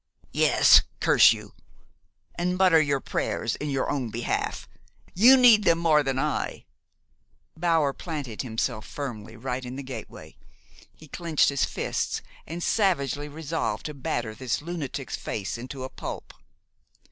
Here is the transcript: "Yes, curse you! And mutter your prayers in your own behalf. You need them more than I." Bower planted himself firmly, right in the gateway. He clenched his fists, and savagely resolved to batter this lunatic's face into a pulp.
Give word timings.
"Yes, 0.33 0.81
curse 0.99 1.31
you! 1.31 1.53
And 2.33 2.57
mutter 2.57 2.81
your 2.81 2.99
prayers 2.99 3.55
in 3.57 3.69
your 3.69 3.87
own 3.91 4.09
behalf. 4.09 4.67
You 5.13 5.37
need 5.37 5.63
them 5.63 5.77
more 5.77 6.01
than 6.01 6.17
I." 6.17 6.65
Bower 7.55 7.93
planted 7.93 8.41
himself 8.41 8.87
firmly, 8.87 9.35
right 9.37 9.63
in 9.63 9.75
the 9.75 9.83
gateway. 9.83 10.37
He 10.95 11.07
clenched 11.07 11.49
his 11.49 11.65
fists, 11.65 12.23
and 12.47 12.63
savagely 12.63 13.27
resolved 13.27 13.85
to 13.85 13.93
batter 13.93 14.33
this 14.33 14.59
lunatic's 14.59 15.17
face 15.17 15.55
into 15.55 15.83
a 15.83 15.89
pulp. 15.91 16.33